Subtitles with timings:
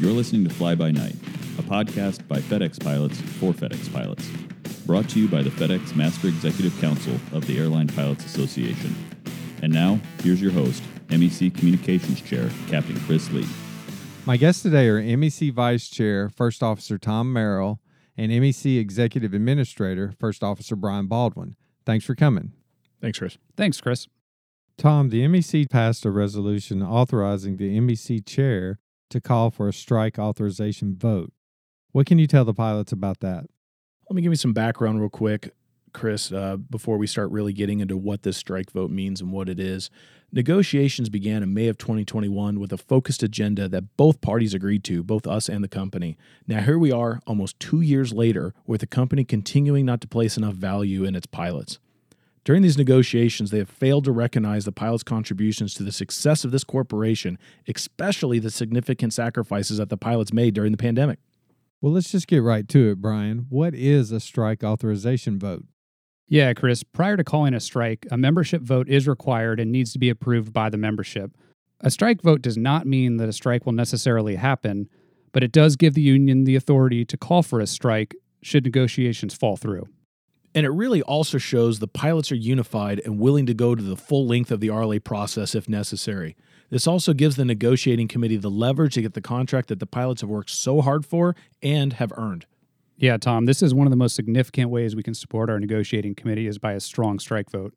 [0.00, 1.16] You're listening to Fly By Night,
[1.58, 4.28] a podcast by FedEx pilots for FedEx pilots.
[4.86, 8.94] Brought to you by the FedEx Master Executive Council of the Airline Pilots Association.
[9.60, 13.44] And now, here's your host, MEC Communications Chair, Captain Chris Lee.
[14.24, 17.80] My guests today are MEC Vice Chair, First Officer Tom Merrill,
[18.16, 21.56] and MEC Executive Administrator, First Officer Brian Baldwin.
[21.84, 22.52] Thanks for coming.
[23.00, 23.36] Thanks, Chris.
[23.56, 24.06] Thanks, Chris.
[24.76, 28.78] Tom, the MEC passed a resolution authorizing the MEC chair
[29.10, 31.32] to call for a strike authorization vote.
[31.92, 33.46] What can you tell the pilots about that?
[34.08, 35.54] Let me give you some background real quick,
[35.92, 39.48] Chris, uh, before we start really getting into what this strike vote means and what
[39.48, 39.90] it is.
[40.30, 45.02] Negotiations began in May of 2021 with a focused agenda that both parties agreed to,
[45.02, 46.18] both us and the company.
[46.46, 50.36] Now, here we are almost two years later, with the company continuing not to place
[50.36, 51.78] enough value in its pilots.
[52.48, 56.50] During these negotiations, they have failed to recognize the pilots' contributions to the success of
[56.50, 57.36] this corporation,
[57.68, 61.18] especially the significant sacrifices that the pilots made during the pandemic.
[61.82, 63.44] Well, let's just get right to it, Brian.
[63.50, 65.66] What is a strike authorization vote?
[66.26, 69.98] Yeah, Chris, prior to calling a strike, a membership vote is required and needs to
[69.98, 71.32] be approved by the membership.
[71.82, 74.88] A strike vote does not mean that a strike will necessarily happen,
[75.32, 79.34] but it does give the union the authority to call for a strike should negotiations
[79.34, 79.86] fall through.
[80.58, 83.94] And it really also shows the pilots are unified and willing to go to the
[83.94, 86.34] full length of the RLA process if necessary.
[86.68, 90.20] This also gives the negotiating committee the leverage to get the contract that the pilots
[90.22, 92.44] have worked so hard for and have earned.
[92.96, 96.16] Yeah, Tom, this is one of the most significant ways we can support our negotiating
[96.16, 97.72] committee is by a strong strike vote.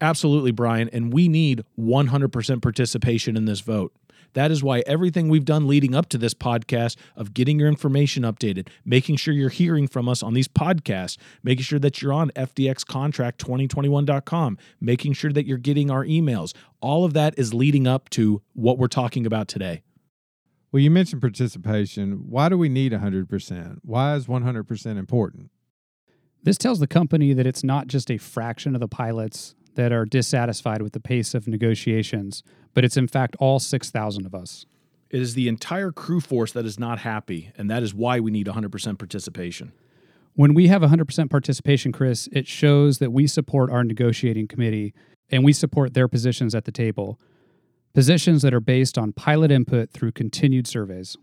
[0.00, 0.88] Absolutely, Brian.
[0.94, 3.92] And we need 100% participation in this vote.
[4.34, 8.22] That is why everything we've done leading up to this podcast of getting your information
[8.22, 12.30] updated, making sure you're hearing from us on these podcasts, making sure that you're on
[12.30, 18.42] FDXcontract2021.com, making sure that you're getting our emails, all of that is leading up to
[18.52, 19.82] what we're talking about today.
[20.72, 22.28] Well, you mentioned participation.
[22.28, 23.78] Why do we need 100%?
[23.82, 25.50] Why is 100% important?
[26.42, 30.04] This tells the company that it's not just a fraction of the pilots that are
[30.04, 32.42] dissatisfied with the pace of negotiations,
[32.74, 34.66] but it's in fact all 6,000 of us.
[35.08, 38.30] It is the entire crew force that is not happy, and that is why we
[38.30, 39.72] need 100% participation.
[40.34, 44.92] When we have 100% participation, Chris, it shows that we support our negotiating committee
[45.30, 47.18] and we support their positions at the table.
[47.94, 51.16] Positions that are based on pilot input through continued surveys.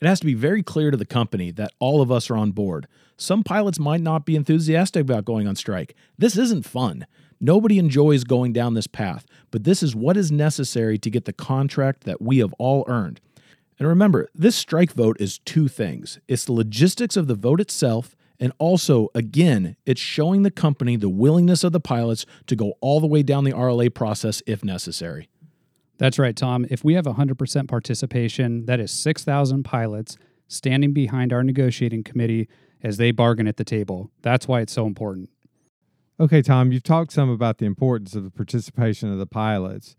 [0.00, 2.52] It has to be very clear to the company that all of us are on
[2.52, 2.86] board.
[3.16, 5.94] Some pilots might not be enthusiastic about going on strike.
[6.18, 7.06] This isn't fun.
[7.40, 11.32] Nobody enjoys going down this path, but this is what is necessary to get the
[11.32, 13.20] contract that we have all earned.
[13.78, 18.16] And remember, this strike vote is two things it's the logistics of the vote itself,
[18.38, 23.00] and also, again, it's showing the company the willingness of the pilots to go all
[23.00, 25.28] the way down the RLA process if necessary.
[25.98, 26.66] That's right, Tom.
[26.70, 30.16] If we have 100% participation, that is 6,000 pilots
[30.48, 32.48] standing behind our negotiating committee
[32.82, 34.10] as they bargain at the table.
[34.22, 35.30] That's why it's so important.
[36.18, 39.96] Okay, Tom, you've talked some about the importance of the participation of the pilots.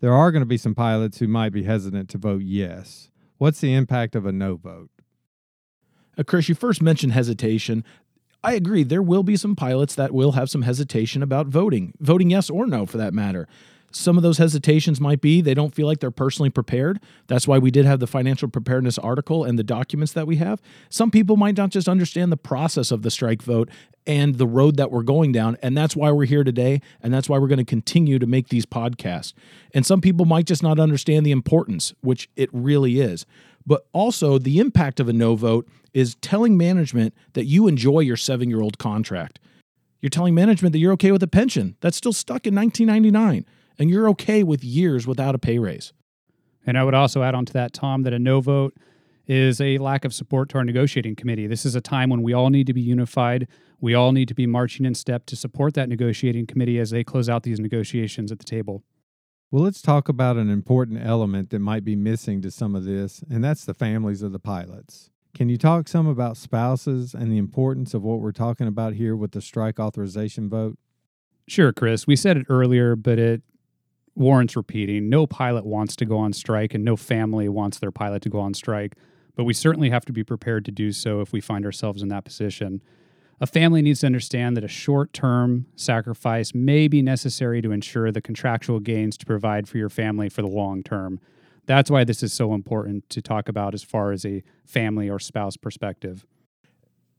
[0.00, 3.10] There are going to be some pilots who might be hesitant to vote yes.
[3.38, 4.90] What's the impact of a no vote?
[6.16, 7.84] Uh, Chris, you first mentioned hesitation.
[8.42, 12.30] I agree, there will be some pilots that will have some hesitation about voting, voting
[12.30, 13.46] yes or no for that matter.
[13.92, 17.00] Some of those hesitations might be they don't feel like they're personally prepared.
[17.26, 20.62] That's why we did have the financial preparedness article and the documents that we have.
[20.88, 23.68] Some people might not just understand the process of the strike vote
[24.06, 25.56] and the road that we're going down.
[25.60, 26.80] And that's why we're here today.
[27.02, 29.32] And that's why we're going to continue to make these podcasts.
[29.74, 33.26] And some people might just not understand the importance, which it really is.
[33.66, 38.16] But also, the impact of a no vote is telling management that you enjoy your
[38.16, 39.38] seven year old contract.
[40.00, 43.44] You're telling management that you're okay with a pension that's still stuck in 1999
[43.80, 45.92] and you're okay with years without a pay raise.
[46.66, 48.76] And I would also add on to that, Tom, that a no vote
[49.26, 51.46] is a lack of support to our negotiating committee.
[51.46, 53.48] This is a time when we all need to be unified.
[53.80, 57.02] We all need to be marching in step to support that negotiating committee as they
[57.02, 58.84] close out these negotiations at the table.
[59.50, 63.24] Well, let's talk about an important element that might be missing to some of this,
[63.30, 65.10] and that's the families of the pilots.
[65.34, 69.16] Can you talk some about spouses and the importance of what we're talking about here
[69.16, 70.76] with the strike authorization vote?
[71.48, 72.06] Sure, Chris.
[72.06, 73.42] We said it earlier, but it
[74.20, 75.08] warrants repeating.
[75.08, 78.38] No pilot wants to go on strike, and no family wants their pilot to go
[78.38, 78.94] on strike.
[79.34, 82.08] But we certainly have to be prepared to do so if we find ourselves in
[82.10, 82.82] that position.
[83.40, 88.12] A family needs to understand that a short term sacrifice may be necessary to ensure
[88.12, 91.18] the contractual gains to provide for your family for the long term.
[91.64, 95.18] That's why this is so important to talk about as far as a family or
[95.18, 96.26] spouse perspective.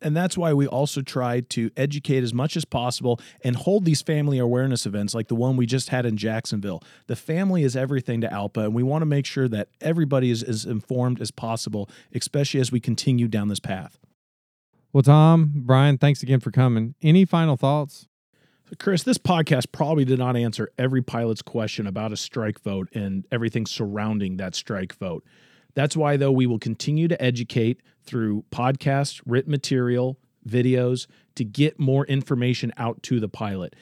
[0.02, 4.02] And that's why we also try to educate as much as possible and hold these
[4.02, 6.84] family awareness events like the one we just had in Jacksonville.
[7.08, 10.42] The family is everything to ALPA, and we want to make sure that everybody is
[10.44, 14.00] as informed as possible, especially as we continue down this path.
[14.94, 16.96] Well, Tom, Brian, thanks again for coming.
[17.02, 18.08] Any final thoughts?
[18.80, 23.26] Chris, this podcast probably did not answer every pilot's question about a strike vote and
[23.32, 25.26] everything surrounding that strike vote.
[25.74, 31.80] That's why, though, we will continue to educate through podcasts, written material, videos to get
[31.80, 33.76] more information out to the pilot.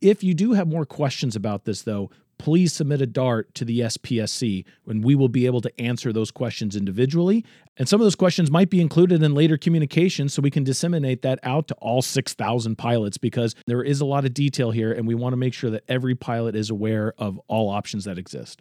[0.00, 3.80] If you do have more questions about this, though, please submit a DART to the
[3.80, 7.44] SPSC and we will be able to answer those questions individually.
[7.76, 11.22] And some of those questions might be included in later communications so we can disseminate
[11.22, 15.06] that out to all 6,000 pilots because there is a lot of detail here and
[15.06, 18.60] we want to make sure that every pilot is aware of all options that exist.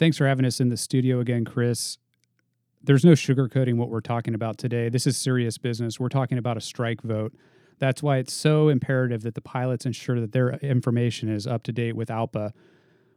[0.00, 1.98] Thanks for having us in the studio again, Chris.
[2.82, 4.88] There's no sugarcoating what we're talking about today.
[4.88, 6.00] This is serious business.
[6.00, 7.34] We're talking about a strike vote.
[7.80, 11.72] That's why it's so imperative that the pilots ensure that their information is up to
[11.72, 12.52] date with ALPA.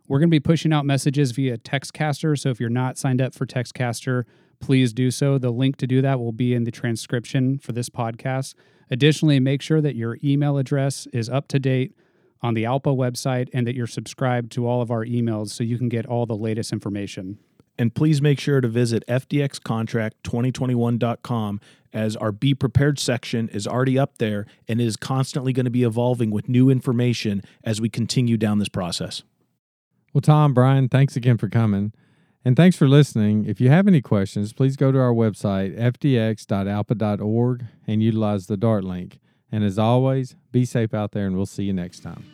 [0.09, 2.37] We're going to be pushing out messages via Textcaster.
[2.37, 4.25] So if you're not signed up for Textcaster,
[4.59, 5.37] please do so.
[5.37, 8.55] The link to do that will be in the transcription for this podcast.
[8.91, 11.95] Additionally, make sure that your email address is up to date
[12.43, 15.79] on the ALPA website and that you're subscribed to all of our emails so you
[15.79, 17.39] can get all the latest information.
[17.79, 21.59] And please make sure to visit fdxcontract2021.com
[21.91, 25.81] as our Be Prepared section is already up there and is constantly going to be
[25.83, 29.23] evolving with new information as we continue down this process.
[30.13, 31.93] Well, Tom, Brian, thanks again for coming.
[32.45, 33.45] And thanks for listening.
[33.45, 38.83] If you have any questions, please go to our website, fdx.alpa.org, and utilize the DART
[38.83, 39.19] link.
[39.53, 42.25] And as always, be safe out there, and we'll see you next time.